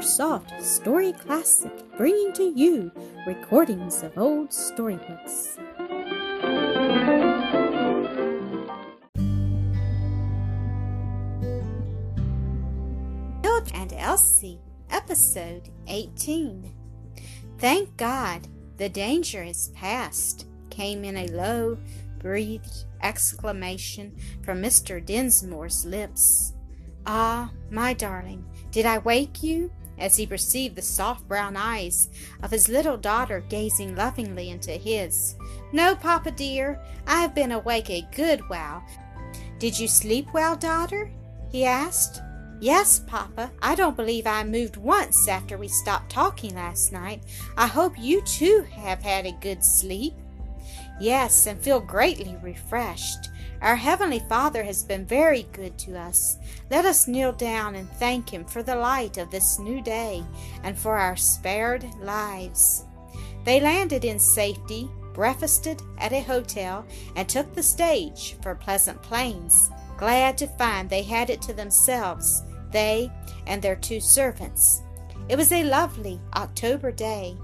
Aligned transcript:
Soft 0.00 0.62
Story 0.62 1.12
Classic, 1.12 1.70
bringing 1.96 2.32
to 2.32 2.52
you 2.56 2.90
recordings 3.26 4.02
of 4.02 4.16
old 4.16 4.52
storybooks. 4.52 5.58
Bill 13.42 13.62
and 13.74 13.92
Elsie, 13.92 14.60
Episode 14.90 15.68
18. 15.88 16.72
Thank 17.58 17.96
God, 17.96 18.48
the 18.78 18.88
danger 18.88 19.42
is 19.42 19.70
past, 19.74 20.46
came 20.70 21.04
in 21.04 21.16
a 21.16 21.26
low, 21.28 21.78
breathed 22.18 22.86
exclamation 23.02 24.16
from 24.42 24.62
Mr. 24.62 25.04
Dinsmore's 25.04 25.84
lips. 25.84 26.54
Ah, 27.06 27.50
my 27.70 27.92
darling, 27.92 28.44
did 28.70 28.86
I 28.86 28.98
wake 28.98 29.42
you? 29.42 29.70
As 29.98 30.16
he 30.16 30.26
perceived 30.26 30.76
the 30.76 30.82
soft 30.82 31.26
brown 31.28 31.56
eyes 31.56 32.08
of 32.42 32.50
his 32.50 32.68
little 32.68 32.96
daughter 32.96 33.44
gazing 33.48 33.94
lovingly 33.94 34.50
into 34.50 34.72
his. 34.72 35.36
No, 35.72 35.94
papa 35.94 36.30
dear, 36.30 36.80
I 37.06 37.20
have 37.20 37.34
been 37.34 37.52
awake 37.52 37.90
a 37.90 38.08
good 38.14 38.40
while. 38.48 38.82
Did 39.58 39.78
you 39.78 39.88
sleep 39.88 40.32
well, 40.32 40.56
daughter? 40.56 41.10
he 41.50 41.64
asked. 41.64 42.20
Yes, 42.62 43.00
Papa. 43.08 43.50
I 43.60 43.74
don't 43.74 43.96
believe 43.96 44.24
I 44.24 44.44
moved 44.44 44.76
once 44.76 45.26
after 45.26 45.58
we 45.58 45.66
stopped 45.66 46.12
talking 46.12 46.54
last 46.54 46.92
night. 46.92 47.24
I 47.56 47.66
hope 47.66 47.98
you 47.98 48.22
too 48.22 48.64
have 48.70 49.02
had 49.02 49.26
a 49.26 49.32
good 49.40 49.64
sleep. 49.64 50.14
Yes, 51.00 51.46
and 51.46 51.60
feel 51.60 51.80
greatly 51.80 52.36
refreshed. 52.42 53.30
Our 53.60 53.76
Heavenly 53.76 54.20
Father 54.28 54.64
has 54.64 54.82
been 54.82 55.06
very 55.06 55.44
good 55.52 55.78
to 55.78 55.98
us. 55.98 56.36
Let 56.70 56.84
us 56.84 57.06
kneel 57.06 57.32
down 57.32 57.76
and 57.76 57.88
thank 57.92 58.28
Him 58.28 58.44
for 58.44 58.62
the 58.62 58.76
light 58.76 59.18
of 59.18 59.30
this 59.30 59.58
new 59.58 59.80
day 59.80 60.24
and 60.64 60.76
for 60.76 60.96
our 60.96 61.16
spared 61.16 61.84
lives. 62.00 62.84
They 63.44 63.60
landed 63.60 64.04
in 64.04 64.18
safety, 64.18 64.90
breakfasted 65.12 65.80
at 65.98 66.12
a 66.12 66.20
hotel, 66.20 66.84
and 67.16 67.28
took 67.28 67.54
the 67.54 67.62
stage 67.62 68.36
for 68.42 68.54
Pleasant 68.54 69.00
Plains, 69.02 69.70
glad 69.96 70.36
to 70.38 70.46
find 70.46 70.88
they 70.88 71.02
had 71.02 71.30
it 71.30 71.42
to 71.42 71.52
themselves, 71.52 72.42
they 72.70 73.10
and 73.46 73.62
their 73.62 73.76
two 73.76 74.00
servants. 74.00 74.82
It 75.28 75.36
was 75.36 75.52
a 75.52 75.64
lovely 75.64 76.20
October 76.34 76.90
day. 76.90 77.36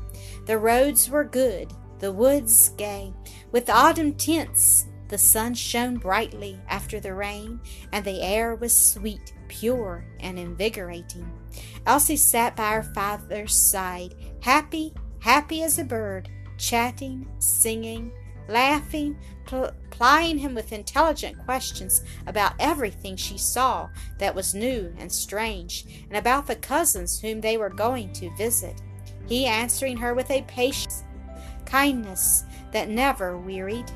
The 0.46 0.58
roads 0.58 1.08
were 1.08 1.24
good, 1.24 1.72
the 1.98 2.12
woods 2.12 2.70
gay, 2.70 3.12
with 3.52 3.70
autumn 3.70 4.14
tints 4.14 4.86
the 5.08 5.18
sun 5.18 5.54
shone 5.54 5.96
brightly 5.96 6.60
after 6.68 7.00
the 7.00 7.14
rain, 7.14 7.60
and 7.92 8.05
the 8.05 8.20
air 8.20 8.55
was 8.55 8.78
sweet, 8.78 9.32
pure, 9.48 10.05
and 10.20 10.38
invigorating. 10.38 11.30
Elsie 11.86 12.16
sat 12.16 12.55
by 12.55 12.72
her 12.72 12.82
father's 12.82 13.56
side, 13.56 14.14
happy, 14.42 14.92
happy 15.20 15.62
as 15.62 15.78
a 15.78 15.84
bird, 15.84 16.28
chatting, 16.58 17.27
singing, 17.38 18.12
laughing, 18.48 19.16
pl- 19.46 19.72
plying 19.90 20.36
him 20.36 20.55
with 20.55 20.72
intelligent 20.72 21.38
questions 21.44 22.02
about 22.27 22.55
everything 22.58 23.16
she 23.16 23.38
saw 23.38 23.88
that 24.18 24.34
was 24.34 24.55
new 24.55 24.92
and 24.98 25.10
strange, 25.10 26.05
and 26.08 26.18
about 26.18 26.46
the 26.46 26.56
cousins 26.56 27.18
whom 27.18 27.40
they 27.40 27.56
were 27.56 27.70
going 27.70 28.12
to 28.12 28.34
visit. 28.36 28.83
He 29.27 29.46
answering 29.46 29.96
her 29.96 30.14
with 30.14 30.30
a 30.30 30.42
patience, 30.42 31.05
kindness 31.69 32.44
that 32.72 32.88
never 32.88 33.36
wearied. 33.36 33.91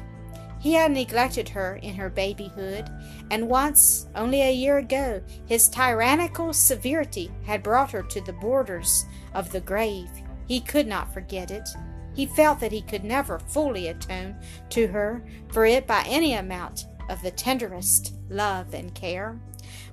He 0.60 0.74
had 0.74 0.92
neglected 0.92 1.48
her 1.48 1.76
in 1.82 1.94
her 1.96 2.08
babyhood, 2.08 2.88
and 3.30 3.48
once, 3.48 4.06
only 4.14 4.42
a 4.42 4.52
year 4.52 4.78
ago, 4.78 5.20
his 5.46 5.68
tyrannical 5.68 6.52
severity 6.52 7.32
had 7.44 7.64
brought 7.64 7.90
her 7.90 8.02
to 8.02 8.20
the 8.20 8.34
borders 8.34 9.04
of 9.34 9.50
the 9.50 9.60
grave. 9.60 10.10
He 10.46 10.60
could 10.60 10.86
not 10.86 11.12
forget 11.12 11.50
it. 11.50 11.68
He 12.14 12.26
felt 12.26 12.60
that 12.60 12.72
he 12.72 12.82
could 12.82 13.02
never 13.02 13.38
fully 13.38 13.88
atone 13.88 14.36
to 14.70 14.86
her 14.88 15.24
for 15.50 15.66
it 15.66 15.86
by 15.86 16.04
any 16.06 16.34
amount 16.34 16.84
of 17.08 17.22
the 17.22 17.30
tenderest 17.30 18.14
love 18.28 18.72
and 18.74 18.94
care. 18.94 19.40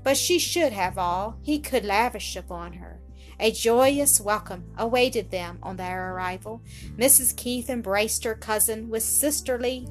But 0.04 0.18
she 0.18 0.38
should 0.38 0.74
have 0.74 0.98
all 0.98 1.38
he 1.42 1.60
could 1.60 1.86
lavish 1.86 2.36
upon 2.36 2.74
her. 2.74 3.00
A 3.42 3.52
joyous 3.52 4.20
welcome 4.20 4.66
awaited 4.78 5.32
them 5.32 5.60
on 5.64 5.78
their 5.78 6.14
arrival. 6.14 6.62
Mrs. 6.98 7.36
Keith 7.36 7.70
embraced 7.70 8.26
her 8.26 8.36
cousin 8.36 8.90
with 8.90 9.04
sisterly 9.04 9.88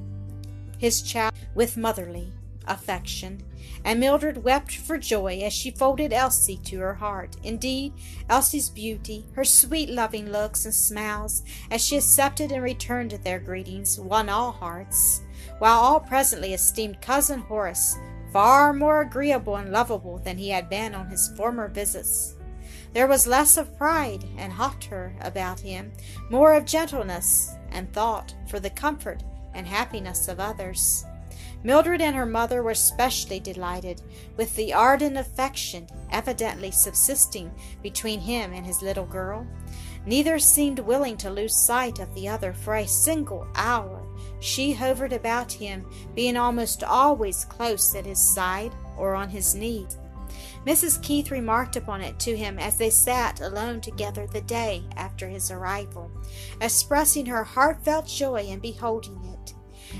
his 0.78 1.02
child 1.02 1.34
with 1.54 1.76
motherly 1.76 2.32
affection, 2.66 3.42
and 3.84 3.98
Mildred 3.98 4.44
wept 4.44 4.76
for 4.76 4.98
joy 4.98 5.40
as 5.42 5.52
she 5.52 5.70
folded 5.70 6.12
Elsie 6.12 6.60
to 6.64 6.78
her 6.80 6.94
heart. 6.94 7.36
Indeed, 7.42 7.94
Elsie's 8.28 8.68
beauty, 8.68 9.24
her 9.32 9.44
sweet 9.44 9.88
loving 9.88 10.30
looks 10.30 10.64
and 10.64 10.74
smiles, 10.74 11.42
as 11.70 11.84
she 11.84 11.96
accepted 11.96 12.52
and 12.52 12.62
returned 12.62 13.12
their 13.12 13.40
greetings, 13.40 13.98
won 13.98 14.28
all 14.28 14.52
hearts, 14.52 15.22
while 15.58 15.80
all 15.80 16.00
presently 16.00 16.52
esteemed 16.54 17.00
cousin 17.00 17.40
Horace 17.40 17.96
far 18.32 18.74
more 18.74 19.00
agreeable 19.00 19.56
and 19.56 19.72
lovable 19.72 20.18
than 20.18 20.36
he 20.36 20.50
had 20.50 20.68
been 20.68 20.94
on 20.94 21.08
his 21.08 21.28
former 21.36 21.66
visits. 21.66 22.36
There 22.92 23.06
was 23.06 23.26
less 23.26 23.56
of 23.56 23.76
pride 23.76 24.24
and 24.36 24.52
hauteur 24.52 25.14
about 25.20 25.60
him, 25.60 25.92
more 26.30 26.54
of 26.54 26.64
gentleness 26.64 27.54
and 27.70 27.92
thought 27.92 28.34
for 28.48 28.58
the 28.60 28.70
comfort 28.70 29.22
and 29.54 29.66
happiness 29.66 30.28
of 30.28 30.40
others. 30.40 31.04
Mildred 31.64 32.00
and 32.00 32.14
her 32.14 32.26
mother 32.26 32.62
were 32.62 32.74
specially 32.74 33.40
delighted 33.40 34.00
with 34.36 34.54
the 34.54 34.72
ardent 34.72 35.16
affection 35.16 35.88
evidently 36.10 36.70
subsisting 36.70 37.50
between 37.82 38.20
him 38.20 38.52
and 38.52 38.64
his 38.64 38.80
little 38.80 39.06
girl. 39.06 39.46
Neither 40.06 40.38
seemed 40.38 40.78
willing 40.78 41.16
to 41.18 41.30
lose 41.30 41.54
sight 41.54 41.98
of 41.98 42.14
the 42.14 42.28
other 42.28 42.52
for 42.52 42.76
a 42.76 42.86
single 42.86 43.46
hour. 43.56 44.00
She 44.40 44.72
hovered 44.72 45.12
about 45.12 45.52
him, 45.52 45.84
being 46.14 46.36
almost 46.36 46.84
always 46.84 47.44
close 47.44 47.94
at 47.94 48.06
his 48.06 48.20
side 48.20 48.72
or 48.96 49.14
on 49.14 49.28
his 49.28 49.54
knee. 49.54 49.86
Mrs. 50.68 51.02
Keith 51.02 51.30
remarked 51.30 51.76
upon 51.76 52.02
it 52.02 52.18
to 52.18 52.36
him 52.36 52.58
as 52.58 52.76
they 52.76 52.90
sat 52.90 53.40
alone 53.40 53.80
together 53.80 54.26
the 54.26 54.42
day 54.42 54.84
after 54.98 55.26
his 55.26 55.50
arrival, 55.50 56.10
expressing 56.60 57.24
her 57.24 57.42
heartfelt 57.42 58.06
joy 58.06 58.42
in 58.42 58.58
beholding 58.58 59.24
it. 59.24 59.54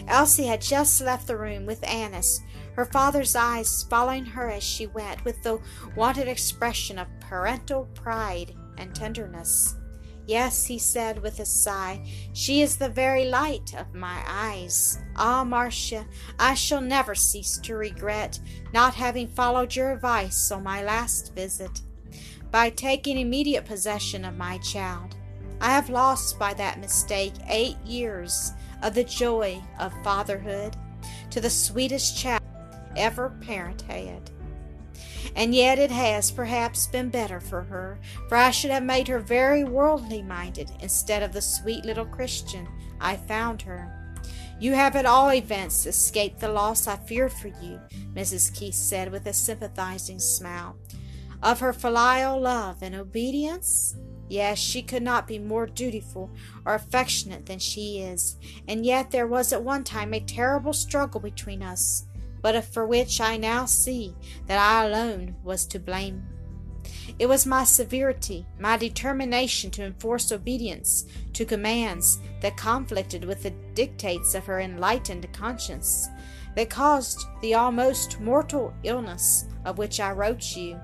Elsie 0.07 0.45
had 0.45 0.61
just 0.61 1.01
left 1.01 1.27
the 1.27 1.39
room 1.39 1.65
with 1.65 1.83
Annis, 1.89 2.43
her 2.75 2.85
father's 2.85 3.35
eyes 3.35 3.87
following 3.89 4.27
her 4.27 4.51
as 4.51 4.63
she 4.63 4.87
went 4.87 5.25
with 5.25 5.43
the 5.43 5.59
wonted 5.97 6.29
expression 6.29 6.99
of 6.99 7.09
parental 7.19 7.87
pride 7.95 8.55
and 8.77 8.95
tenderness. 8.95 9.78
Yes, 10.29 10.67
he 10.67 10.79
said 10.79 11.23
with 11.23 11.41
a 11.41 11.47
sigh, 11.47 12.05
she 12.35 12.61
is 12.61 12.77
the 12.77 12.91
very 12.91 13.25
light 13.25 13.73
of 13.75 13.95
my 13.95 14.23
eyes. 14.27 14.99
Ah, 15.17 15.43
Marcia, 15.43 16.05
I 16.39 16.53
shall 16.53 16.83
never 16.83 17.15
cease 17.15 17.57
to 17.61 17.77
regret 17.77 18.39
not 18.75 18.95
having 18.95 19.27
followed 19.27 19.75
your 19.75 19.91
advice 19.91 20.51
on 20.51 20.65
my 20.65 20.83
last 20.83 21.35
visit. 21.35 21.81
By 22.51 22.69
taking 22.69 23.17
immediate 23.17 23.65
possession 23.65 24.27
of 24.27 24.37
my 24.37 24.59
child, 24.59 25.17
I 25.63 25.71
have 25.71 25.89
lost 25.89 26.39
by 26.39 26.53
that 26.55 26.79
mistake 26.79 27.33
eight 27.49 27.79
years 27.87 28.53
of 28.83 28.95
the 28.95 29.05
joy 29.05 29.63
of 29.81 29.95
fatherhood 30.05 30.77
to 31.31 31.41
the 31.41 31.49
sweetest 31.49 32.19
child 32.19 32.43
ever 32.99 33.31
parent 33.41 33.81
had. 33.81 34.31
And 35.35 35.55
yet 35.55 35.79
it 35.79 35.91
has 35.91 36.31
perhaps 36.31 36.87
been 36.87 37.11
better 37.11 37.41
for 37.41 37.63
her, 37.63 37.99
for 38.29 38.37
I 38.37 38.51
should 38.51 38.71
have 38.71 38.83
made 38.83 39.09
her 39.09 39.19
very 39.19 39.65
worldly 39.65 40.23
minded 40.23 40.71
instead 40.81 41.23
of 41.23 41.33
the 41.33 41.43
sweet 41.43 41.85
little 41.85 42.07
Christian 42.07 42.69
I 43.01 43.17
found 43.17 43.63
her. 43.63 43.95
You 44.61 44.73
have 44.73 44.97
at 44.97 45.07
all 45.07 45.33
events 45.33 45.87
escaped 45.87 46.41
the 46.41 46.49
loss 46.49 46.89
I 46.89 46.97
feared 46.97 47.33
for 47.33 47.49
you, 47.49 47.81
Mrs. 48.15 48.53
Keith 48.53 48.75
said 48.75 49.13
with 49.13 49.27
a 49.27 49.33
sympathizing 49.33 50.19
smile. 50.19 50.77
Of 51.43 51.61
her 51.61 51.73
filial 51.73 52.41
love 52.41 52.83
and 52.83 52.97
obedience? 52.97 53.95
Yes, 54.29 54.59
she 54.59 54.83
could 54.83 55.03
not 55.03 55.29
be 55.29 55.39
more 55.39 55.67
dutiful 55.67 56.31
or 56.67 56.75
affectionate 56.75 57.47
than 57.47 57.61
she 57.61 58.01
is, 58.01 58.37
and 58.67 58.85
yet 58.85 59.11
there 59.11 59.27
was 59.27 59.53
at 59.53 59.63
one 59.63 59.85
time 59.85 60.13
a 60.13 60.21
terrible 60.21 60.73
struggle 60.73 61.21
between 61.21 61.63
us 61.63 62.05
but 62.43 62.65
for 62.65 62.87
which 62.87 63.21
I 63.21 63.37
now 63.37 63.65
see 63.67 64.15
that 64.47 64.59
I 64.59 64.87
alone 64.87 65.37
was 65.43 65.67
to 65.67 65.79
blame. 65.79 66.27
It 67.19 67.29
was 67.29 67.47
my 67.47 67.65
severity, 67.65 68.47
my 68.59 68.77
determination 68.77 69.71
to 69.73 69.85
enforce 69.85 70.31
obedience 70.31 71.07
to 71.33 71.45
commands 71.45 72.21
that 72.41 72.57
conflicted 72.57 73.25
with 73.25 73.43
the 73.43 73.51
dictates 73.75 74.35
of 74.35 74.47
her 74.47 74.61
enlightened 74.61 75.31
conscience, 75.33 76.09
that 76.55 76.71
caused 76.71 77.25
the 77.41 77.55
almost 77.55 78.21
mortal 78.21 78.73
illness 78.85 79.47
of 79.65 79.79
which 79.79 80.01
I 80.01 80.13
wrote 80.13 80.57
you. 80.57 80.79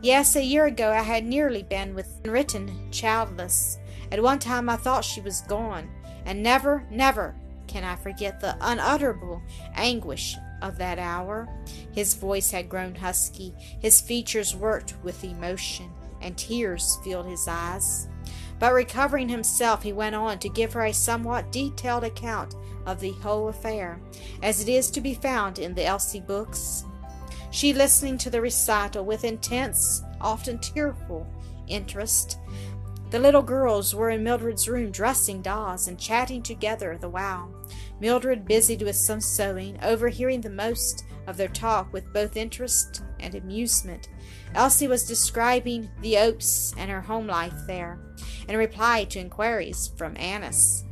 Yes, 0.00 0.36
a 0.36 0.44
year 0.44 0.66
ago 0.66 0.92
I 0.92 1.02
had 1.02 1.24
nearly 1.24 1.62
been 1.62 2.00
written 2.24 2.90
childless. 2.90 3.78
At 4.12 4.22
one 4.22 4.38
time 4.38 4.68
I 4.68 4.76
thought 4.76 5.04
she 5.04 5.20
was 5.20 5.40
gone, 5.42 5.90
and 6.24 6.42
never, 6.42 6.86
never 6.90 7.34
can 7.66 7.82
I 7.84 7.96
forget 7.96 8.40
the 8.40 8.56
unutterable 8.60 9.42
anguish 9.74 10.36
of 10.64 10.78
that 10.78 10.98
hour. 10.98 11.48
His 11.92 12.14
voice 12.14 12.50
had 12.50 12.68
grown 12.68 12.94
husky, 12.94 13.54
his 13.80 14.00
features 14.00 14.56
worked 14.56 14.94
with 15.04 15.22
emotion, 15.22 15.92
and 16.20 16.36
tears 16.36 16.98
filled 17.04 17.26
his 17.26 17.46
eyes. 17.46 18.08
But 18.58 18.72
recovering 18.72 19.28
himself, 19.28 19.82
he 19.82 19.92
went 19.92 20.14
on 20.14 20.38
to 20.38 20.48
give 20.48 20.72
her 20.72 20.86
a 20.86 20.92
somewhat 20.92 21.52
detailed 21.52 22.04
account 22.04 22.54
of 22.86 22.98
the 22.98 23.12
whole 23.12 23.48
affair, 23.48 24.00
as 24.42 24.62
it 24.62 24.68
is 24.68 24.90
to 24.92 25.00
be 25.00 25.14
found 25.14 25.58
in 25.58 25.74
the 25.74 25.84
Elsie 25.84 26.20
books. 26.20 26.84
She 27.50 27.72
listening 27.72 28.18
to 28.18 28.30
the 28.30 28.40
recital 28.40 29.04
with 29.04 29.24
intense, 29.24 30.02
often 30.20 30.58
tearful, 30.58 31.26
interest. 31.68 32.38
The 33.10 33.18
little 33.18 33.42
girls 33.42 33.94
were 33.94 34.10
in 34.10 34.24
Mildred's 34.24 34.68
room 34.68 34.90
dressing 34.90 35.40
dolls 35.40 35.86
and 35.86 35.98
chatting 35.98 36.42
together 36.42 36.96
the 36.98 37.08
while. 37.08 37.52
Mildred 38.00 38.44
busied 38.44 38.82
with 38.82 38.96
some 38.96 39.20
sewing, 39.20 39.78
overhearing 39.82 40.40
the 40.40 40.50
most 40.50 41.04
of 41.26 41.36
their 41.36 41.48
talk 41.48 41.92
with 41.92 42.12
both 42.12 42.36
interest 42.36 43.02
and 43.20 43.34
amusement. 43.34 44.08
Elsie 44.54 44.88
was 44.88 45.06
describing 45.06 45.90
the 46.00 46.18
Oaks 46.18 46.74
and 46.76 46.90
her 46.90 47.00
home 47.00 47.26
life 47.26 47.54
there, 47.66 47.98
in 48.48 48.56
reply 48.56 49.04
to 49.04 49.20
inquiries 49.20 49.90
from 49.96 50.16
Annis. 50.16 50.84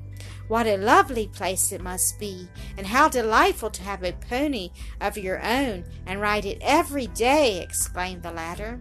What 0.49 0.66
a 0.66 0.76
lovely 0.76 1.28
place 1.28 1.72
it 1.72 1.81
must 1.81 2.19
be, 2.19 2.49
and 2.76 2.87
how 2.87 3.08
delightful 3.08 3.70
to 3.70 3.82
have 3.82 4.02
a 4.02 4.12
pony 4.12 4.70
of 5.00 5.16
your 5.16 5.43
own 5.43 5.84
and 6.06 6.20
ride 6.20 6.44
it 6.44 6.58
every 6.60 7.06
day, 7.08 7.62
exclaimed 7.62 8.22
the 8.22 8.32
latter. 8.32 8.81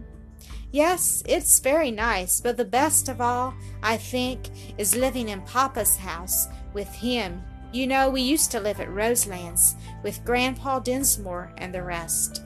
Yes, 0.70 1.22
it's 1.26 1.60
very 1.60 1.90
nice, 1.90 2.40
but 2.40 2.56
the 2.56 2.64
best 2.64 3.08
of 3.08 3.20
all, 3.20 3.54
I 3.82 3.96
think, 3.96 4.48
is 4.78 4.96
living 4.96 5.28
in 5.28 5.42
Papa's 5.42 5.96
house 5.96 6.48
with 6.72 6.88
him. 6.88 7.42
You 7.72 7.86
know, 7.86 8.10
we 8.10 8.20
used 8.20 8.50
to 8.50 8.60
live 8.60 8.80
at 8.80 8.90
Roselands 8.92 9.76
with 10.02 10.24
Grandpa 10.26 10.78
Dinsmore 10.78 11.52
and 11.56 11.74
the 11.74 11.82
rest. 11.82 12.42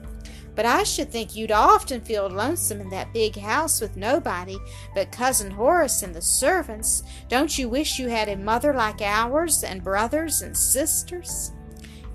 But 0.54 0.66
I 0.66 0.84
should 0.84 1.10
think 1.10 1.34
you'd 1.34 1.50
often 1.50 2.00
feel 2.00 2.28
lonesome 2.28 2.80
in 2.80 2.88
that 2.90 3.12
big 3.12 3.36
house 3.36 3.80
with 3.80 3.96
nobody 3.96 4.56
but 4.94 5.10
Cousin 5.10 5.50
Horace 5.50 6.02
and 6.02 6.14
the 6.14 6.22
servants. 6.22 7.02
Don't 7.28 7.58
you 7.58 7.68
wish 7.68 7.98
you 7.98 8.08
had 8.08 8.28
a 8.28 8.36
mother 8.36 8.72
like 8.72 9.02
ours, 9.02 9.64
and 9.64 9.82
brothers 9.82 10.42
and 10.42 10.56
sisters? 10.56 11.52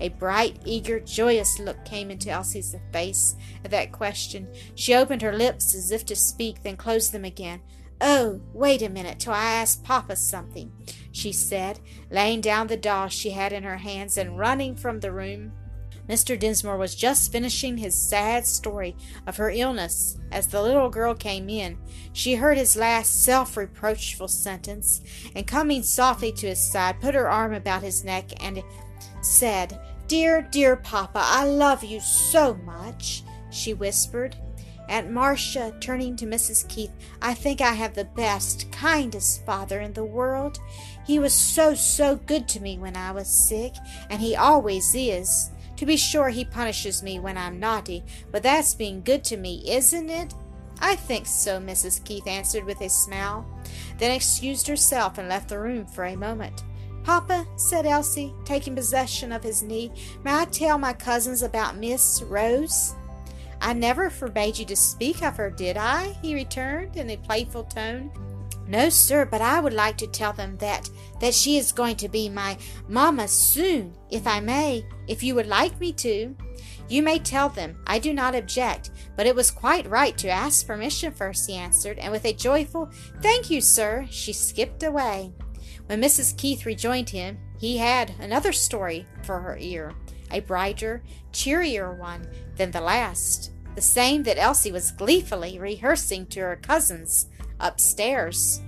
A 0.00 0.08
bright, 0.08 0.56
eager, 0.64 0.98
joyous 0.98 1.60
look 1.60 1.84
came 1.84 2.10
into 2.10 2.30
Elsie's 2.30 2.74
face 2.92 3.36
at 3.64 3.70
that 3.70 3.92
question. 3.92 4.48
She 4.74 4.94
opened 4.94 5.22
her 5.22 5.36
lips 5.36 5.74
as 5.76 5.92
if 5.92 6.04
to 6.06 6.16
speak, 6.16 6.62
then 6.62 6.76
closed 6.76 7.12
them 7.12 7.24
again. 7.24 7.60
Oh, 8.04 8.40
wait 8.52 8.82
a 8.82 8.88
minute 8.88 9.20
till 9.20 9.32
I 9.32 9.44
ask 9.44 9.84
Papa 9.84 10.16
something, 10.16 10.72
she 11.12 11.30
said, 11.30 11.78
laying 12.10 12.40
down 12.40 12.66
the 12.66 12.76
doll 12.76 13.06
she 13.06 13.30
had 13.30 13.52
in 13.52 13.62
her 13.62 13.76
hands 13.76 14.18
and 14.18 14.36
running 14.36 14.74
from 14.74 14.98
the 14.98 15.12
room. 15.12 15.52
Mr. 16.08 16.36
Dinsmore 16.36 16.78
was 16.78 16.96
just 16.96 17.30
finishing 17.30 17.76
his 17.76 17.94
sad 17.94 18.44
story 18.44 18.96
of 19.28 19.36
her 19.36 19.50
illness 19.50 20.18
as 20.32 20.48
the 20.48 20.60
little 20.60 20.90
girl 20.90 21.14
came 21.14 21.48
in. 21.48 21.78
She 22.12 22.34
heard 22.34 22.58
his 22.58 22.74
last 22.74 23.22
self 23.22 23.56
reproachful 23.56 24.26
sentence, 24.26 25.00
and 25.36 25.46
coming 25.46 25.84
softly 25.84 26.32
to 26.32 26.48
his 26.48 26.60
side, 26.60 27.00
put 27.00 27.14
her 27.14 27.30
arm 27.30 27.54
about 27.54 27.84
his 27.84 28.02
neck 28.02 28.32
and 28.44 28.64
said, 29.20 29.80
Dear, 30.08 30.42
dear 30.42 30.74
papa, 30.74 31.20
I 31.22 31.44
love 31.44 31.84
you 31.84 32.00
so 32.00 32.54
much, 32.64 33.22
she 33.50 33.74
whispered. 33.74 34.36
Aunt 34.88 35.10
Marcia, 35.10 35.74
turning 35.80 36.16
to 36.16 36.26
Mrs. 36.26 36.68
Keith, 36.68 36.92
I 37.20 37.34
think 37.34 37.60
I 37.60 37.72
have 37.72 37.94
the 37.94 38.04
best, 38.04 38.70
kindest 38.72 39.44
father 39.46 39.80
in 39.80 39.92
the 39.92 40.04
world. 40.04 40.58
He 41.06 41.18
was 41.18 41.32
so, 41.32 41.74
so 41.74 42.16
good 42.16 42.48
to 42.48 42.60
me 42.60 42.78
when 42.78 42.96
I 42.96 43.12
was 43.12 43.28
sick, 43.28 43.74
and 44.10 44.20
he 44.20 44.36
always 44.36 44.94
is. 44.94 45.50
To 45.76 45.86
be 45.86 45.96
sure, 45.96 46.28
he 46.28 46.44
punishes 46.44 47.02
me 47.02 47.18
when 47.18 47.36
I'm 47.36 47.58
naughty, 47.58 48.04
but 48.30 48.42
that's 48.42 48.74
being 48.74 49.02
good 49.02 49.24
to 49.24 49.36
me, 49.36 49.64
isn't 49.66 50.10
it? 50.10 50.34
I 50.80 50.96
think 50.96 51.26
so, 51.26 51.60
Mrs. 51.60 52.04
Keith 52.04 52.26
answered 52.26 52.64
with 52.64 52.80
a 52.80 52.88
smile, 52.88 53.46
then 53.98 54.10
excused 54.10 54.66
herself 54.66 55.18
and 55.18 55.28
left 55.28 55.48
the 55.48 55.58
room 55.58 55.86
for 55.86 56.04
a 56.04 56.16
moment. 56.16 56.64
Papa, 57.04 57.46
said 57.56 57.84
Elsie, 57.84 58.34
taking 58.44 58.76
possession 58.76 59.32
of 59.32 59.42
his 59.42 59.62
knee, 59.62 59.92
may 60.24 60.34
I 60.34 60.44
tell 60.46 60.78
my 60.78 60.92
cousins 60.92 61.42
about 61.42 61.76
Miss 61.76 62.22
Rose? 62.22 62.94
I 63.62 63.72
never 63.72 64.10
forbade 64.10 64.58
you 64.58 64.64
to 64.66 64.76
speak 64.76 65.22
of 65.22 65.36
her, 65.36 65.48
did 65.48 65.76
I? 65.76 66.16
he 66.20 66.34
returned 66.34 66.96
in 66.96 67.10
a 67.10 67.16
playful 67.16 67.62
tone. 67.62 68.10
No, 68.66 68.88
sir, 68.88 69.24
but 69.24 69.40
I 69.40 69.60
would 69.60 69.72
like 69.72 69.96
to 69.98 70.06
tell 70.06 70.32
them 70.32 70.56
that 70.58 70.90
that 71.20 71.32
she 71.32 71.58
is 71.58 71.72
going 71.72 71.96
to 71.96 72.08
be 72.08 72.28
my 72.28 72.58
mamma 72.88 73.28
soon, 73.28 73.94
if 74.10 74.26
I 74.26 74.40
may, 74.40 74.84
if 75.08 75.22
you 75.22 75.36
would 75.36 75.46
like 75.46 75.78
me 75.78 75.92
to. 75.94 76.34
You 76.88 77.02
may 77.02 77.18
tell 77.20 77.48
them. 77.48 77.78
I 77.86 77.98
do 78.00 78.12
not 78.12 78.34
object, 78.34 78.90
but 79.16 79.26
it 79.26 79.36
was 79.36 79.50
quite 79.50 79.88
right 79.88 80.18
to 80.18 80.28
ask 80.28 80.66
permission 80.66 81.12
first, 81.12 81.48
he 81.48 81.54
answered, 81.54 81.98
and 81.98 82.10
with 82.10 82.24
a 82.24 82.32
joyful 82.32 82.90
Thank 83.20 83.48
you, 83.48 83.60
sir, 83.60 84.06
she 84.10 84.32
skipped 84.32 84.82
away. 84.82 85.32
When 85.86 86.02
Mrs. 86.02 86.36
Keith 86.36 86.66
rejoined 86.66 87.10
him, 87.10 87.38
he 87.58 87.78
had 87.78 88.14
another 88.20 88.52
story 88.52 89.06
for 89.22 89.40
her 89.40 89.56
ear, 89.58 89.92
a 90.32 90.40
brighter, 90.40 91.02
cheerier 91.32 91.92
one 91.92 92.26
than 92.56 92.70
the 92.70 92.80
last, 92.80 93.52
the 93.74 93.80
same 93.80 94.22
that 94.24 94.38
Elsie 94.38 94.72
was 94.72 94.90
gleefully 94.90 95.58
rehearsing 95.58 96.26
to 96.26 96.40
her 96.40 96.56
cousins 96.56 97.26
upstairs. 97.60 98.60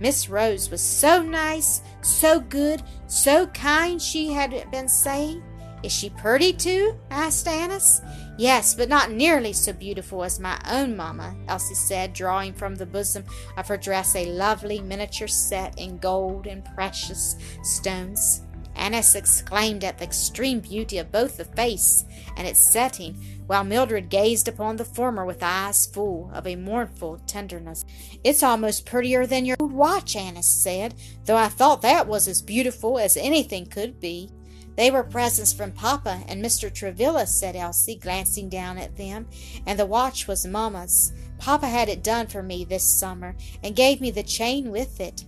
Miss 0.00 0.28
Rose 0.28 0.70
was 0.70 0.80
so 0.80 1.22
nice, 1.22 1.82
so 2.02 2.40
good, 2.40 2.82
so 3.06 3.46
kind, 3.48 4.00
she 4.00 4.32
had 4.32 4.70
been 4.70 4.88
saying. 4.88 5.42
Is 5.82 5.92
she 5.92 6.10
pretty 6.10 6.52
too? 6.52 6.98
asked 7.10 7.48
Annis. 7.48 8.02
Yes, 8.36 8.74
but 8.74 8.88
not 8.88 9.10
nearly 9.10 9.52
so 9.52 9.72
beautiful 9.72 10.24
as 10.24 10.40
my 10.40 10.58
own 10.70 10.96
mamma, 10.96 11.34
Elsie 11.48 11.74
said, 11.74 12.12
drawing 12.12 12.52
from 12.52 12.74
the 12.74 12.86
bosom 12.86 13.24
of 13.56 13.68
her 13.68 13.76
dress 13.76 14.14
a 14.14 14.26
lovely 14.26 14.80
miniature 14.80 15.28
set 15.28 15.78
in 15.78 15.98
gold 15.98 16.46
and 16.46 16.64
precious 16.74 17.36
stones. 17.62 18.42
Annis 18.80 19.14
exclaimed 19.14 19.84
at 19.84 19.98
the 19.98 20.04
extreme 20.04 20.60
beauty 20.60 20.96
of 20.96 21.12
both 21.12 21.36
the 21.36 21.44
face 21.44 22.06
and 22.36 22.48
its 22.48 22.58
setting, 22.58 23.14
while 23.46 23.62
Mildred 23.62 24.08
gazed 24.08 24.48
upon 24.48 24.76
the 24.76 24.86
former 24.86 25.26
with 25.26 25.42
eyes 25.42 25.86
full 25.86 26.30
of 26.32 26.46
a 26.46 26.56
mournful 26.56 27.18
tenderness. 27.26 27.84
It's 28.24 28.42
almost 28.42 28.86
prettier 28.86 29.26
than 29.26 29.44
your 29.44 29.58
watch, 29.60 30.16
Annis 30.16 30.48
said, 30.48 30.94
though 31.26 31.36
I 31.36 31.48
thought 31.48 31.82
that 31.82 32.06
was 32.06 32.26
as 32.26 32.40
beautiful 32.40 32.98
as 32.98 33.18
anything 33.18 33.66
could 33.66 34.00
be. 34.00 34.30
They 34.76 34.90
were 34.90 35.04
presents 35.04 35.52
from 35.52 35.72
Papa 35.72 36.22
and 36.26 36.42
Mr. 36.42 36.72
Travilla, 36.72 37.26
said 37.26 37.54
Elsie, 37.54 37.96
glancing 37.96 38.48
down 38.48 38.78
at 38.78 38.96
them, 38.96 39.28
and 39.66 39.78
the 39.78 39.84
watch 39.84 40.26
was 40.26 40.46
Mamma's. 40.46 41.12
Papa 41.38 41.66
had 41.66 41.90
it 41.90 42.02
done 42.02 42.28
for 42.28 42.42
me 42.42 42.64
this 42.64 42.84
summer, 42.84 43.36
and 43.62 43.76
gave 43.76 44.00
me 44.00 44.10
the 44.10 44.22
chain 44.22 44.70
with 44.70 45.00
it. 45.00 45.26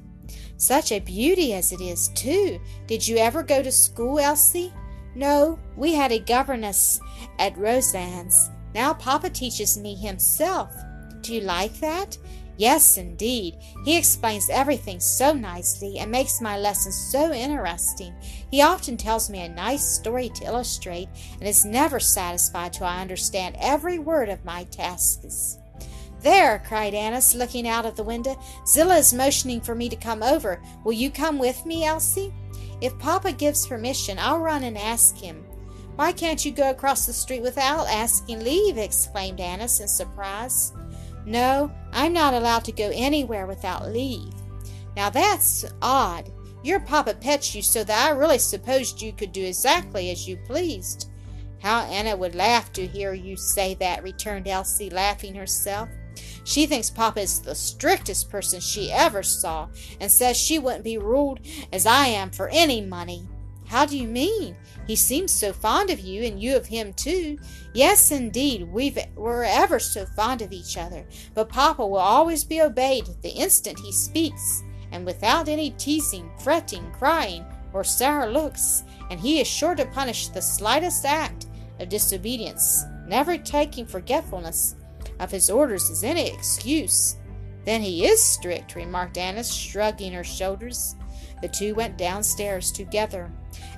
Such 0.57 0.93
a 0.93 1.01
beauty 1.01 1.55
as 1.55 1.73
it 1.73 1.81
is, 1.81 2.09
too. 2.09 2.61
Did 2.87 3.07
you 3.07 3.17
ever 3.17 3.43
go 3.43 3.63
to 3.63 3.73
school, 3.73 4.19
Elsie? 4.19 4.73
No, 5.15 5.59
we 5.77 5.95
had 5.95 6.13
a 6.13 6.19
governess 6.19 7.01
at 7.39 7.57
Roselands. 7.57 8.51
Now 8.75 8.95
Papa 8.95 9.31
teaches 9.31 9.79
me 9.79 9.95
himself. 9.95 10.75
Do 11.21 11.35
you 11.35 11.43
like 11.43 11.75
that? 11.81 12.17
Yes, 12.57 12.97
indeed. 12.97 13.57
He 13.85 13.97
explains 13.97 14.49
everything 14.51 15.01
so 15.01 15.33
nicely 15.33 15.99
and 15.99 16.11
makes 16.11 16.41
my 16.41 16.59
lessons 16.59 16.97
so 16.97 17.33
interesting. 17.33 18.15
He 18.51 18.63
often 18.63 18.97
tells 18.97 19.31
me 19.31 19.43
a 19.43 19.49
nice 19.49 19.85
story 19.85 20.29
to 20.31 20.45
illustrate 20.45 21.09
and 21.41 21.49
is 21.49 21.65
never 21.65 21.99
satisfied 21.99 22.73
till 22.73 22.87
I 22.87 23.01
understand 23.01 23.57
every 23.59 23.99
word 23.99 24.29
of 24.29 24.45
my 24.45 24.65
tasks. 24.65 25.59
There, 26.23 26.63
cried 26.67 26.95
Annis, 26.95 27.35
looking 27.35 27.67
out 27.67 27.85
of 27.85 27.97
the 27.97 28.05
window. 28.05 28.39
Zillah 28.65 28.99
is 28.99 29.13
motioning 29.13 29.61
for 29.61 29.75
me 29.75 29.89
to 29.89 29.97
come 29.97 30.23
over. 30.23 30.63
Will 30.85 30.93
you 30.93 31.11
come 31.11 31.39
with 31.39 31.67
me, 31.67 31.85
Elsie? 31.85 32.33
If 32.81 32.99
Papa 32.99 33.33
gives 33.33 33.67
permission, 33.67 34.19
I'll 34.19 34.39
run 34.39 34.63
and 34.63 34.79
ask 34.79 35.17
him. 35.17 35.45
Why 35.97 36.13
can't 36.13 36.45
you 36.45 36.53
go 36.53 36.71
across 36.71 37.07
the 37.07 37.13
street 37.13 37.43
without 37.43 37.89
asking 37.89 38.45
leave? 38.45 38.79
exclaimed 38.79 39.41
Annis 39.41 39.81
in 39.81 39.89
surprise. 39.89 40.73
No, 41.27 41.71
I'm 41.93 42.13
not 42.13 42.35
allowed 42.35 42.65
to 42.65 42.73
go 42.73 42.91
anywhere 42.95 43.47
without 43.47 43.91
leave. 43.91 44.33
Now 44.97 45.11
that's 45.11 45.65
odd. 45.83 46.31
Your 46.63 46.81
papa 46.81 47.15
pets 47.15 47.55
you 47.55 47.63
so 47.63 47.85
that 47.85 48.07
I 48.07 48.11
really 48.11 48.39
supposed 48.39 49.03
you 49.03 49.13
could 49.13 49.33
do 49.33 49.45
exactly 49.45 50.11
as 50.11 50.29
you 50.29 50.37
pleased. 50.37 51.11
How 51.61 51.87
Enna 51.91 52.17
would 52.17 52.35
laugh 52.35 52.73
to 52.73 52.87
hear 52.87 53.13
you 53.13 53.37
say 53.37 53.75
that, 53.75 54.03
returned 54.03 54.49
Elsie, 54.49 54.91
laughing 54.91 55.35
herself. 55.35 55.89
She 56.45 56.67
thinks 56.67 56.91
Papa 56.91 57.21
is 57.21 57.41
the 57.41 57.55
strictest 57.55 58.31
person 58.31 58.61
she 58.61 58.91
ever 58.91 59.23
saw, 59.23 59.69
and 60.01 60.11
says 60.11 60.37
she 60.37 60.59
wouldn't 60.59 60.85
be 60.85 60.99
ruled 60.99 61.41
as 61.73 61.87
I 61.87 62.07
am 62.07 62.31
for 62.31 62.49
any 62.49 62.81
money. 62.81 63.27
How 63.67 63.87
do 63.87 63.97
you 63.97 64.07
mean? 64.07 64.57
He 64.87 64.97
seems 64.97 65.33
so 65.33 65.53
fond 65.53 65.89
of 65.89 66.01
you, 66.01 66.25
and 66.25 66.43
you 66.43 66.57
of 66.57 66.67
him 66.67 66.93
too. 66.93 67.39
Yes, 67.73 68.11
indeed, 68.11 68.65
we've, 68.65 68.99
we're 69.17 69.45
ever 69.45 69.79
so 69.79 70.05
fond 70.05 70.43
of 70.43 70.53
each 70.53 70.77
other, 70.77 71.07
but 71.35 71.49
Papa 71.49 71.87
will 71.87 71.99
always 71.99 72.45
be 72.45 72.61
obeyed 72.61 73.09
the 73.23 73.31
instant 73.31 73.79
he 73.79 73.93
speaks, 73.93 74.63
and 74.91 75.07
without 75.07 75.49
any 75.49 75.71
teasing, 75.71 76.31
fretting, 76.39 76.91
crying, 76.93 77.47
or 77.73 77.83
sour 77.83 78.31
looks, 78.31 78.85
and 79.11 79.19
he 79.19 79.41
is 79.41 79.47
sure 79.47 79.75
to 79.75 79.87
punish 79.87 80.29
the 80.29 80.43
slightest 80.43 81.07
act 81.07 81.47
of 81.81 81.89
disobedience, 81.89 82.85
never 83.07 83.39
taking 83.39 83.87
forgetfulness 83.87 84.77
of 85.19 85.31
his 85.31 85.51
orders 85.51 85.91
as 85.91 86.05
any 86.05 86.29
excuse. 86.29 87.17
Then 87.65 87.81
he 87.81 88.07
is 88.07 88.23
strict, 88.23 88.75
remarked 88.75 89.19
Annis, 89.19 89.53
shrugging 89.53 90.13
her 90.13 90.25
shoulders. 90.25 90.97
The 91.41 91.49
two 91.49 91.75
went 91.75 91.99
downstairs 91.99 92.71
together. 92.73 93.31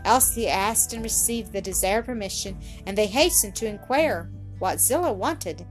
Elsie 0.04 0.48
asked 0.48 0.92
and 0.92 1.02
received 1.02 1.52
the 1.52 1.60
desired 1.60 2.06
permission, 2.06 2.58
and 2.86 2.96
they 2.96 3.06
hastened 3.06 3.56
to 3.56 3.66
inquire 3.66 4.30
what 4.58 4.80
Zillah 4.80 5.12
wanted. 5.12 5.66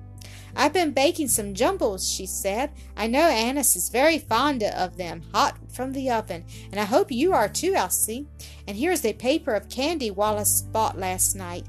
I've 0.56 0.74
been 0.74 0.92
baking 0.92 1.30
some 1.30 1.56
jumbles, 1.56 2.08
she 2.08 2.28
said. 2.28 2.72
I 2.96 3.08
know 3.08 3.28
Annis 3.28 3.76
is 3.76 3.90
very 3.90 4.20
fond 4.20 4.64
of 4.64 4.98
them, 4.98 5.24
hot 5.34 5.58
from 5.72 5.94
the 5.94 6.12
oven, 6.12 6.46
and 6.72 6.80
I 6.80 6.86
hope 6.86 7.12
you 7.12 7.34
are 7.34 7.50
too, 7.50 7.74
Elsie. 7.74 8.28
And 8.68 8.78
here 8.78 8.92
is 8.92 9.04
a 9.04 9.14
paper 9.14 9.56
of 9.56 9.70
candy 9.70 10.12
Wallace 10.12 10.62
bought 10.62 10.98
last 10.98 11.36
night. 11.36 11.66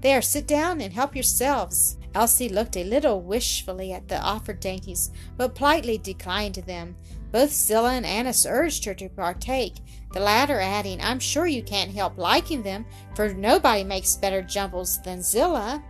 There, 0.00 0.22
sit 0.22 0.46
down 0.46 0.80
and 0.80 0.92
help 0.92 1.16
yourselves. 1.16 1.97
Elsie 2.14 2.48
looked 2.48 2.76
a 2.76 2.84
little 2.84 3.20
wishfully 3.20 3.92
at 3.92 4.08
the 4.08 4.20
offered 4.20 4.60
dainties, 4.60 5.10
but 5.36 5.54
politely 5.54 5.98
declined 5.98 6.54
them. 6.54 6.96
Both 7.30 7.52
Zillah 7.52 7.92
and 7.92 8.06
Annis 8.06 8.46
urged 8.48 8.84
her 8.86 8.94
to 8.94 9.08
partake, 9.10 9.74
the 10.12 10.20
latter 10.20 10.58
adding, 10.58 11.00
I'm 11.02 11.20
sure 11.20 11.46
you 11.46 11.62
can't 11.62 11.92
help 11.92 12.16
liking 12.16 12.62
them, 12.62 12.86
for 13.14 13.34
nobody 13.34 13.84
makes 13.84 14.16
better 14.16 14.40
jumbles 14.40 15.00
than 15.02 15.22
Zillah. 15.22 15.82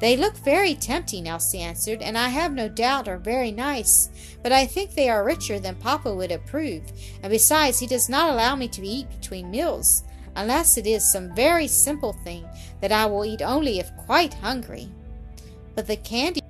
They 0.00 0.16
look 0.16 0.36
very 0.38 0.74
tempting, 0.74 1.28
Elsie 1.28 1.60
answered, 1.60 2.02
and 2.02 2.16
I 2.16 2.28
have 2.28 2.52
no 2.52 2.68
doubt 2.68 3.08
are 3.08 3.18
very 3.18 3.50
nice, 3.50 4.08
but 4.42 4.52
I 4.52 4.64
think 4.64 4.94
they 4.94 5.08
are 5.08 5.24
richer 5.24 5.58
than 5.58 5.74
Papa 5.74 6.14
would 6.14 6.32
approve, 6.32 6.84
and 7.22 7.30
besides, 7.30 7.80
he 7.80 7.86
does 7.86 8.08
not 8.08 8.30
allow 8.30 8.54
me 8.56 8.68
to 8.68 8.86
eat 8.86 9.10
between 9.10 9.50
meals, 9.50 10.04
unless 10.36 10.78
it 10.78 10.86
is 10.86 11.04
some 11.04 11.34
very 11.34 11.66
simple 11.66 12.12
thing 12.12 12.48
that 12.80 12.92
I 12.92 13.06
will 13.06 13.24
eat 13.24 13.42
only 13.42 13.80
if 13.80 13.94
quite 13.96 14.34
hungry. 14.34 14.88
But 15.78 15.86
the 15.86 15.96
candy, 15.96 16.40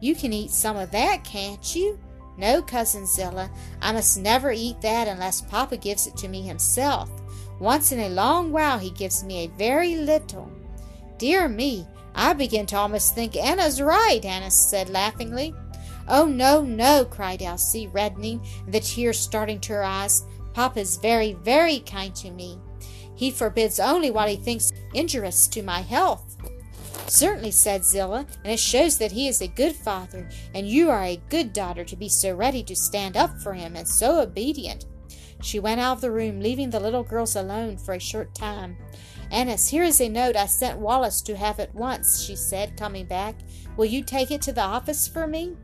you 0.00 0.14
can 0.14 0.32
eat 0.32 0.52
some 0.52 0.76
of 0.76 0.92
that, 0.92 1.24
can't 1.24 1.74
you? 1.74 1.98
No, 2.38 2.62
Cousin 2.62 3.06
Zillah, 3.06 3.50
I 3.80 3.90
must 3.90 4.20
never 4.20 4.52
eat 4.52 4.80
that 4.82 5.08
unless 5.08 5.40
Papa 5.40 5.76
gives 5.76 6.06
it 6.06 6.16
to 6.18 6.28
me 6.28 6.42
himself. 6.42 7.10
Once 7.58 7.90
in 7.90 7.98
a 7.98 8.08
long 8.10 8.52
while 8.52 8.78
he 8.78 8.90
gives 8.90 9.24
me 9.24 9.38
a 9.38 9.58
very 9.58 9.96
little. 9.96 10.48
Dear 11.18 11.48
me, 11.48 11.88
I 12.14 12.34
begin 12.34 12.66
to 12.66 12.76
almost 12.76 13.16
think 13.16 13.34
Enna's 13.34 13.82
right, 13.82 14.24
Annis 14.24 14.54
said 14.54 14.90
laughingly. 14.90 15.52
Oh, 16.06 16.26
no, 16.26 16.62
no, 16.62 17.04
cried 17.04 17.42
Elsie, 17.42 17.88
reddening, 17.88 18.46
and 18.64 18.72
the 18.72 18.78
tears 18.78 19.18
starting 19.18 19.58
to 19.62 19.72
her 19.72 19.82
eyes. 19.82 20.22
Papa 20.54 20.78
is 20.78 20.98
very, 20.98 21.32
very 21.32 21.80
kind 21.80 22.14
to 22.14 22.30
me. 22.30 22.60
He 23.16 23.32
forbids 23.32 23.80
only 23.80 24.12
what 24.12 24.28
he 24.28 24.36
thinks 24.36 24.72
injurious 24.94 25.48
to 25.48 25.62
my 25.62 25.80
health. 25.80 26.36
Certainly, 27.06 27.50
said 27.50 27.84
Zillah, 27.84 28.26
and 28.44 28.52
it 28.52 28.58
shows 28.58 28.98
that 28.98 29.12
he 29.12 29.28
is 29.28 29.40
a 29.40 29.48
good 29.48 29.74
father, 29.74 30.28
and 30.54 30.68
you 30.68 30.90
are 30.90 31.02
a 31.02 31.20
good 31.28 31.52
daughter 31.52 31.84
to 31.84 31.96
be 31.96 32.08
so 32.08 32.34
ready 32.34 32.62
to 32.64 32.74
stand 32.74 33.16
up 33.16 33.38
for 33.40 33.54
him 33.54 33.76
and 33.76 33.86
so 33.86 34.20
obedient. 34.20 34.86
She 35.42 35.58
went 35.58 35.80
out 35.80 35.96
of 35.96 36.00
the 36.00 36.10
room, 36.10 36.40
leaving 36.40 36.70
the 36.70 36.80
little 36.80 37.02
girls 37.02 37.36
alone 37.36 37.76
for 37.76 37.94
a 37.94 38.00
short 38.00 38.34
time. 38.34 38.76
Annis, 39.30 39.68
here 39.68 39.82
is 39.82 40.00
a 40.00 40.08
note 40.08 40.36
I 40.36 40.46
sent 40.46 40.78
Wallace 40.78 41.20
to 41.22 41.36
have 41.36 41.58
at 41.58 41.74
once, 41.74 42.22
she 42.22 42.36
said, 42.36 42.76
coming 42.76 43.06
back. 43.06 43.36
Will 43.76 43.86
you 43.86 44.02
take 44.04 44.30
it 44.30 44.42
to 44.42 44.52
the 44.52 44.62
office 44.62 45.08
for 45.08 45.26
me? 45.26 45.56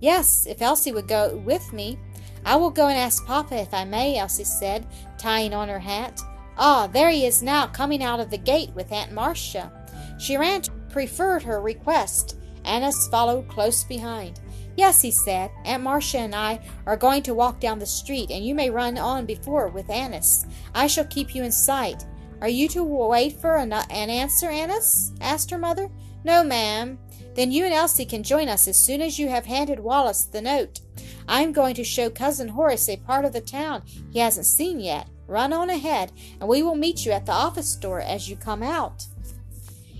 Yes, 0.00 0.46
if 0.46 0.60
Elsie 0.60 0.92
would 0.92 1.08
go 1.08 1.36
with 1.36 1.72
me. 1.72 1.98
I 2.44 2.56
will 2.56 2.70
go 2.70 2.88
and 2.88 2.98
ask 2.98 3.24
Papa 3.26 3.54
if 3.54 3.72
I 3.74 3.84
may, 3.84 4.18
Elsie 4.18 4.44
said, 4.44 4.86
tying 5.18 5.54
on 5.54 5.68
her 5.68 5.78
hat. 5.78 6.20
Ah, 6.58 6.88
there 6.92 7.10
he 7.10 7.24
is 7.24 7.42
now, 7.42 7.66
coming 7.66 8.02
out 8.02 8.20
of 8.20 8.30
the 8.30 8.38
gate 8.38 8.70
with 8.74 8.92
Aunt 8.92 9.12
Marcia. 9.12 9.72
She 10.18 10.36
ran 10.36 10.62
to 10.62 10.70
preferred 10.90 11.42
her 11.42 11.60
request. 11.60 12.36
Annis 12.64 13.08
followed 13.08 13.48
close 13.48 13.84
behind. 13.84 14.40
Yes, 14.76 15.02
he 15.02 15.10
said, 15.10 15.50
Aunt 15.64 15.82
Marcia 15.82 16.18
and 16.18 16.34
I 16.34 16.60
are 16.86 16.96
going 16.96 17.22
to 17.24 17.34
walk 17.34 17.60
down 17.60 17.78
the 17.78 17.86
street, 17.86 18.30
and 18.30 18.44
you 18.44 18.54
may 18.54 18.70
run 18.70 18.98
on 18.98 19.26
before 19.26 19.68
with 19.68 19.90
Annis. 19.90 20.46
I 20.74 20.86
shall 20.86 21.04
keep 21.04 21.34
you 21.34 21.42
in 21.42 21.52
sight. 21.52 22.04
Are 22.40 22.48
you 22.48 22.68
to 22.68 22.82
wait 22.82 23.40
for 23.40 23.56
an, 23.56 23.72
an 23.72 24.10
answer, 24.10 24.48
Annis? 24.48 25.12
asked 25.20 25.50
her 25.50 25.58
mother. 25.58 25.90
No, 26.24 26.42
ma'am. 26.42 26.98
Then 27.34 27.52
you 27.52 27.64
and 27.64 27.74
Elsie 27.74 28.04
can 28.04 28.22
join 28.22 28.48
us 28.48 28.66
as 28.66 28.76
soon 28.76 29.00
as 29.00 29.18
you 29.18 29.28
have 29.28 29.46
handed 29.46 29.80
Wallace 29.80 30.24
the 30.24 30.42
note. 30.42 30.80
I 31.28 31.42
am 31.42 31.52
going 31.52 31.74
to 31.76 31.84
show 31.84 32.10
Cousin 32.10 32.48
Horace 32.48 32.88
a 32.88 32.96
part 32.96 33.24
of 33.24 33.32
the 33.32 33.40
town 33.40 33.82
he 34.10 34.18
hasn't 34.18 34.46
seen 34.46 34.80
yet. 34.80 35.08
Run 35.30 35.52
on 35.52 35.70
ahead, 35.70 36.10
and 36.40 36.48
we 36.48 36.60
will 36.60 36.74
meet 36.74 37.06
you 37.06 37.12
at 37.12 37.24
the 37.24 37.32
office 37.32 37.76
door 37.76 38.00
as 38.00 38.28
you 38.28 38.34
come 38.34 38.64
out. 38.64 39.06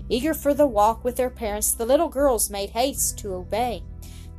Eager 0.09 0.33
for 0.33 0.53
the 0.53 0.67
walk 0.67 1.05
with 1.05 1.15
their 1.15 1.29
parents, 1.29 1.71
the 1.71 1.85
little 1.85 2.09
girls 2.09 2.49
made 2.49 2.71
haste 2.71 3.17
to 3.19 3.33
obey. 3.33 3.81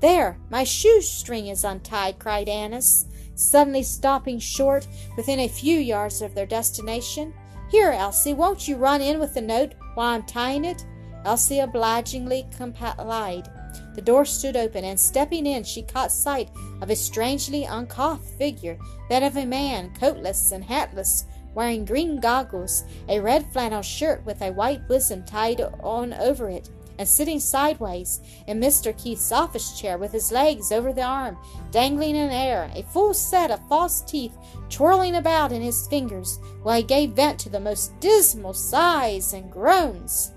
There, 0.01 0.39
my 0.51 0.65
shoestring 0.65 1.47
is 1.47 1.65
untied, 1.65 2.19
cried 2.19 2.47
Annis, 2.47 3.07
suddenly 3.35 3.83
stopping 3.83 4.39
short 4.39 4.87
within 5.17 5.41
a 5.41 5.49
few 5.49 5.79
yards 5.79 6.21
of 6.21 6.35
their 6.35 6.45
destination. 6.45 7.33
Here, 7.71 7.93
Elsie, 7.93 8.35
won't 8.35 8.69
you 8.69 8.77
run 8.77 9.01
in 9.01 9.19
with 9.19 9.33
the 9.33 9.41
note 9.41 9.73
while 9.95 10.09
I'm 10.09 10.25
tying 10.25 10.67
it? 10.67 10.85
Elsie 11.25 11.61
obligingly 11.61 12.47
complied. 12.55 13.49
The 13.95 14.03
door 14.03 14.25
stood 14.25 14.57
open, 14.57 14.85
and 14.85 14.99
stepping 14.99 15.47
in, 15.47 15.65
she 15.65 15.83
caught 15.83 16.13
sight 16.13 16.49
of 16.81 16.91
a 16.91 16.97
strangely 16.97 17.67
uncouth 17.67 18.37
figure, 18.39 18.79
that 19.09 19.23
of 19.23 19.37
a 19.37 19.45
man, 19.45 19.93
coatless 19.99 20.53
and 20.53 20.65
hatless, 20.65 21.25
wearing 21.55 21.85
green 21.85 22.19
goggles, 22.19 22.85
a 23.09 23.21
red 23.21 23.53
flannel 23.53 23.83
shirt 23.83 24.25
with 24.25 24.41
a 24.41 24.53
white 24.53 24.89
bosom 24.89 25.25
tied 25.25 25.61
on 25.83 26.15
over 26.15 26.49
it, 26.49 26.71
and 26.99 27.09
sitting 27.09 27.41
sideways 27.41 28.21
in 28.47 28.61
Mr. 28.61 28.97
Keith's 28.97 29.33
office 29.33 29.79
chair 29.79 29.99
with 29.99 30.13
his 30.13 30.31
legs 30.31 30.73
over 30.73 30.93
the 30.93 31.03
arm, 31.03 31.37
dangling 31.71 32.17
in 32.17 32.31
air, 32.31 32.71
a 32.75 32.83
full 32.85 33.13
set 33.13 33.51
of 33.51 33.67
false 33.69 34.03
teeth 34.03 34.37
twirling 34.69 35.17
about 35.17 35.53
in 35.53 35.63
his 35.63 35.87
fingers, 35.89 36.39
while 36.63 36.77
he 36.77 36.83
gave 36.83 37.11
vent 37.11 37.39
to 37.41 37.49
the 37.49 37.61
most 37.61 37.99
dismal 38.01 38.55
sighs 38.55 39.33
and 39.33 39.51
groans. 39.51 40.33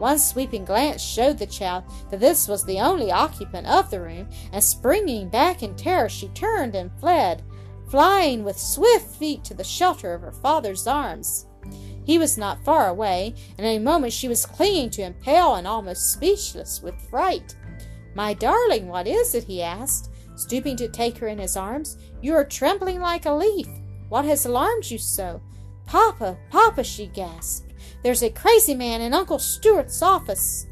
One 0.00 0.18
sweeping 0.18 0.64
glance 0.64 1.02
showed 1.02 1.36
the 1.36 1.46
child 1.46 1.84
that 2.10 2.20
this 2.20 2.48
was 2.48 2.64
the 2.64 2.80
only 2.80 3.12
occupant 3.12 3.66
of 3.66 3.90
the 3.90 4.00
room, 4.00 4.30
and 4.50 4.64
springing 4.64 5.28
back 5.28 5.62
in 5.62 5.76
terror, 5.76 6.08
she 6.08 6.28
turned 6.28 6.74
and 6.74 6.90
fled, 6.98 7.42
flying 7.90 8.42
with 8.42 8.58
swift 8.58 9.14
feet 9.16 9.44
to 9.44 9.52
the 9.52 9.62
shelter 9.62 10.14
of 10.14 10.22
her 10.22 10.32
father's 10.32 10.86
arms. 10.86 11.48
He 12.02 12.18
was 12.18 12.38
not 12.38 12.64
far 12.64 12.88
away, 12.88 13.34
and 13.58 13.66
in 13.66 13.76
a 13.76 13.84
moment 13.84 14.14
she 14.14 14.26
was 14.26 14.46
clinging 14.46 14.88
to 14.90 15.02
him, 15.02 15.14
pale 15.22 15.56
and 15.56 15.66
almost 15.66 16.14
speechless 16.14 16.80
with 16.80 16.94
fright. 17.10 17.54
My 18.14 18.32
darling, 18.32 18.88
what 18.88 19.06
is 19.06 19.34
it? 19.34 19.44
he 19.44 19.62
asked, 19.62 20.10
stooping 20.34 20.76
to 20.78 20.88
take 20.88 21.18
her 21.18 21.28
in 21.28 21.38
his 21.38 21.58
arms. 21.58 21.98
You 22.22 22.34
are 22.36 22.44
trembling 22.44 23.00
like 23.00 23.26
a 23.26 23.34
leaf. 23.34 23.68
What 24.08 24.24
has 24.24 24.46
alarmed 24.46 24.90
you 24.90 24.96
so? 24.96 25.42
Papa, 25.84 26.38
Papa, 26.50 26.84
she 26.84 27.06
gasped. 27.08 27.69
There's 28.02 28.22
a 28.22 28.30
crazy 28.30 28.74
man 28.74 29.00
in 29.00 29.14
Uncle 29.14 29.38
Stewart's 29.38 30.02
office. 30.02 30.66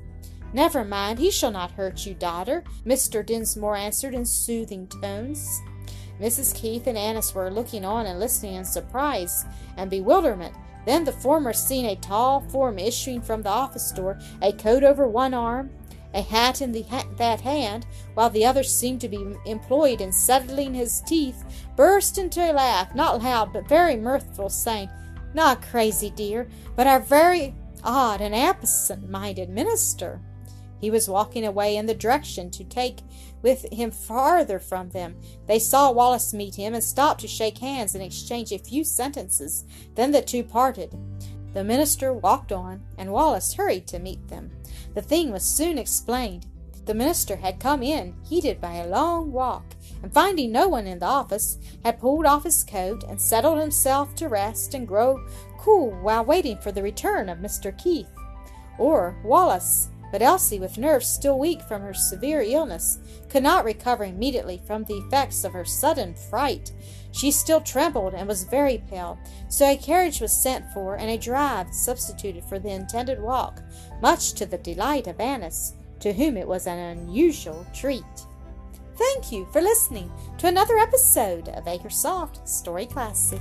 Never 0.53 0.85
mind, 0.85 1.19
he 1.19 1.31
shall 1.31 1.51
not 1.51 1.73
hurt 1.73 2.07
you, 2.07 2.15
daughter, 2.15 2.65
Mr. 2.87 3.25
Dinsmore 3.25 3.77
answered 3.77 4.15
in 4.15 4.25
soothing 4.25 4.87
tones. 4.87 5.61
Mrs. 6.21 6.55
Keith 6.55 6.87
and 6.87 6.99
Annis 6.99 7.35
were 7.35 7.51
looking 7.51 7.85
on 7.85 8.07
and 8.07 8.19
listening 8.19 8.55
in 8.55 8.65
surprise 8.65 9.45
and 9.77 9.91
bewilderment 9.91 10.55
then 10.89 11.05
the 11.05 11.13
former 11.13 11.53
seen 11.53 11.85
a 11.85 11.97
tall 11.97 12.41
form 12.41 12.79
issuing 12.79 13.21
from 13.21 13.43
the 13.43 13.51
office 13.51 13.93
door, 13.93 14.19
a 14.41 14.55
coat 14.55 14.83
over 14.83 15.07
one 15.07 15.35
arm, 15.35 15.69
a 16.15 16.23
hat 16.23 16.63
in 16.63 16.73
ha- 16.85 17.05
that 17.19 17.43
hand, 17.43 17.87
while 18.15 18.31
the 18.31 18.47
other 18.47 18.63
seemed 18.63 18.99
to 19.03 19.09
be 19.09 19.37
employed 19.45 20.01
in 20.01 20.11
settling 20.11 20.73
his 20.73 21.03
teeth, 21.03 21.45
burst 21.77 22.17
into 22.17 22.41
a 22.41 22.55
laugh, 22.55 22.95
not 22.95 23.23
loud 23.23 23.53
but 23.53 23.69
very 23.69 23.97
mirthful, 23.97 24.49
saying, 24.49 24.89
Not 25.35 25.63
crazy, 25.63 26.11
dear, 26.11 26.49
but 26.75 26.87
our 26.87 27.01
very 27.01 27.55
odd 27.85 28.21
and 28.21 28.35
absent 28.35 29.09
minded 29.09 29.49
minister. 29.49 30.21
He 30.81 30.91
was 30.91 31.09
walking 31.09 31.45
away 31.45 31.77
in 31.77 31.87
the 31.87 31.95
direction 31.95 32.51
to 32.53 32.65
take 32.65 33.01
with 33.43 33.67
him 33.73 33.91
farther 33.91 34.59
from 34.59 34.91
them. 34.91 35.17
They 35.47 35.59
saw 35.59 35.91
Wallace 35.91 36.33
meet 36.33 36.55
him 36.55 36.75
and 36.75 36.83
stopped 36.83 37.21
to 37.23 37.29
shake 37.29 37.59
hands 37.59 37.95
and 37.95 38.03
exchange 38.03 38.53
a 38.53 38.59
few 38.59 38.85
sentences. 38.85 39.65
Then 39.95 40.13
the 40.13 40.23
two 40.23 40.45
parted. 40.45 40.97
The 41.55 41.65
minister 41.65 42.13
walked 42.13 42.53
on, 42.53 42.83
and 42.97 43.13
Wallace 43.13 43.55
hurried 43.55 43.87
to 43.89 43.99
meet 43.99 44.29
them. 44.29 44.53
The 44.95 45.03
thing 45.03 45.33
was 45.33 45.45
soon 45.45 45.79
explained. 45.79 46.47
The 46.85 46.95
minister 46.95 47.37
had 47.37 47.61
come 47.61 47.83
in, 47.83 48.15
heated 48.29 48.61
by 48.61 48.77
a 48.77 48.87
long 48.87 49.33
walk, 49.33 49.65
and 50.03 50.13
finding 50.13 50.53
no 50.53 50.69
one 50.69 50.87
in 50.87 50.99
the 50.99 51.07
office, 51.07 51.59
had 51.85 52.01
pulled 52.01 52.27
off 52.27 52.45
his 52.45 52.65
coat 52.65 53.05
and 53.09 53.21
settled 53.21 53.59
himself 53.59 54.15
to 54.17 54.29
rest 54.29 54.75
and 54.75 54.87
grow 54.87 55.25
cool 55.59 55.91
while 56.03 56.25
waiting 56.25 56.59
for 56.59 56.73
the 56.73 56.83
return 56.83 57.29
of 57.29 57.39
Mr. 57.39 57.77
Keith. 57.77 58.11
Or 58.79 59.17
Wallace, 59.25 59.89
but 60.11 60.23
Elsie, 60.23 60.59
with 60.59 60.79
nerves 60.79 61.07
still 61.07 61.39
weak 61.39 61.61
from 61.63 61.83
her 61.83 61.93
severe 61.93 62.41
illness, 62.41 62.99
could 63.29 63.43
not 63.43 63.65
recover 63.65 64.05
immediately 64.05 64.61
from 64.67 64.85
the 64.85 64.97
effects 64.99 65.45
of 65.45 65.53
her 65.53 65.65
sudden 65.65 66.15
fright. 66.15 66.73
She 67.13 67.31
still 67.31 67.61
trembled 67.61 68.15
and 68.15 68.27
was 68.27 68.45
very 68.45 68.79
pale, 68.89 69.19
so 69.49 69.69
a 69.69 69.77
carriage 69.77 70.21
was 70.21 70.33
sent 70.33 70.65
for 70.73 70.97
and 70.97 71.11
a 71.11 71.19
drive 71.19 71.75
substituted 71.75 72.45
for 72.45 72.59
the 72.59 72.71
intended 72.71 73.21
walk, 73.21 73.61
much 74.01 74.33
to 74.35 74.47
the 74.47 74.59
delight 74.59 75.07
of 75.07 75.21
Annis, 75.21 75.75
to 76.01 76.13
whom 76.13 76.37
it 76.37 76.49
was 76.49 76.67
an 76.67 76.79
unusual 76.79 77.67
treat. 77.75 78.05
Thank 78.99 79.31
you 79.31 79.47
for 79.53 79.63
listening 79.63 80.11
to 80.39 80.49
another 80.49 80.77
episode 80.77 81.51
of 81.51 81.67
Acresoft 81.67 82.49
Story 82.49 82.85
Classic. 82.85 83.41